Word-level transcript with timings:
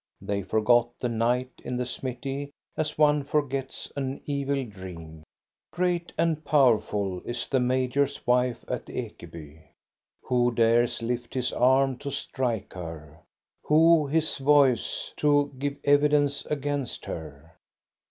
They 0.19 0.41
forgot 0.41 0.97
the 0.99 1.09
night 1.09 1.51
in 1.63 1.77
the 1.77 1.85
smithy 1.85 2.49
as 2.75 2.97
one 2.97 3.21
forgets 3.23 3.91
an 3.95 4.19
evil 4.25 4.65
dream. 4.65 4.67
so 4.67 4.73
THE 4.73 4.73
STORY 4.73 4.97
OF 4.97 5.21
GOSTA 5.21 5.21
BE 5.21 5.21
RUNG 5.21 5.23
Great 5.71 6.13
and 6.17 6.43
powerful 6.45 7.21
is 7.23 7.45
the 7.45 7.59
major's 7.59 8.25
wife 8.25 8.65
at 8.67 8.87
Ekeby. 8.87 9.61
Who 10.23 10.51
dares 10.55 11.03
lift 11.03 11.35
his 11.35 11.53
arm 11.53 11.99
to 11.99 12.09
strike 12.09 12.73
her; 12.73 13.19
who 13.65 14.07
his 14.07 14.39
voice 14.39 15.13
to 15.17 15.53
give 15.59 15.77
evidence 15.83 16.47
against 16.47 17.05
her 17.05 17.53